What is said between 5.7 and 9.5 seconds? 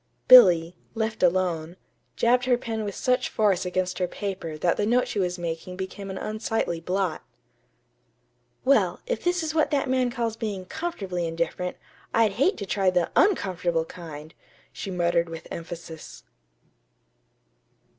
became an unsightly blot. "Well, if this